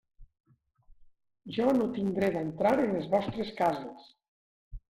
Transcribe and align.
Jo 1.59 1.67
no 1.81 1.87
tinc 1.99 2.17
dret 2.21 2.39
a 2.39 2.43
entrar 2.47 2.73
en 2.89 2.97
les 2.97 3.07
vostres 3.15 3.55
cases. 3.63 4.13